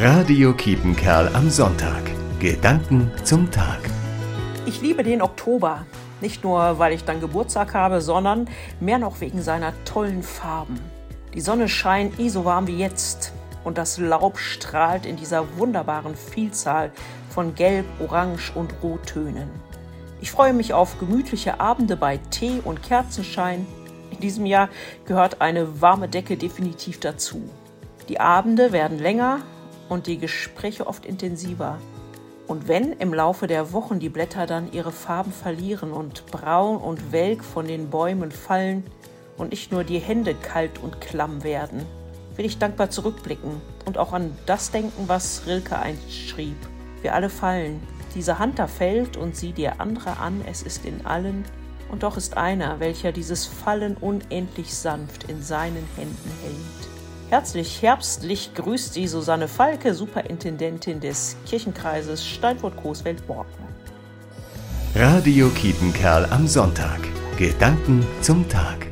[0.00, 2.04] Radio Kiepenkerl am Sonntag.
[2.38, 3.80] Gedanken zum Tag.
[4.64, 5.86] Ich liebe den Oktober.
[6.20, 8.48] Nicht nur, weil ich dann Geburtstag habe, sondern
[8.78, 10.78] mehr noch wegen seiner tollen Farben.
[11.34, 13.32] Die Sonne scheint nie so warm wie jetzt
[13.64, 16.92] und das Laub strahlt in dieser wunderbaren Vielzahl
[17.28, 19.50] von Gelb, Orange und Rottönen.
[20.20, 23.66] Ich freue mich auf gemütliche Abende bei Tee und Kerzenschein.
[24.12, 24.68] In diesem Jahr
[25.06, 27.50] gehört eine warme Decke definitiv dazu.
[28.08, 29.40] Die Abende werden länger
[29.88, 31.78] und die Gespräche oft intensiver.
[32.46, 37.12] Und wenn im Laufe der Wochen die Blätter dann ihre Farben verlieren und braun und
[37.12, 38.84] welk von den Bäumen fallen
[39.36, 41.84] und nicht nur die Hände kalt und klamm werden,
[42.36, 46.56] will ich dankbar zurückblicken und auch an das denken, was Rilke einst schrieb.
[47.02, 47.82] Wir alle fallen.
[48.14, 51.44] Diese Hand da fällt und sieh dir andere an, es ist in allen,
[51.90, 56.97] und doch ist einer, welcher dieses Fallen unendlich sanft in seinen Händen hält.
[57.30, 63.64] Herzlich herbstlich grüßt Sie Susanne Falke, Superintendentin des Kirchenkreises Steinfurt-Coesfeld-Borken.
[64.94, 67.00] Radio Kiepenkerl am Sonntag.
[67.36, 68.86] Gedanken zum Tag.